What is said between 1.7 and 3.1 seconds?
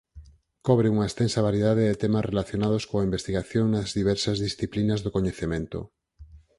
de temas relacionados coa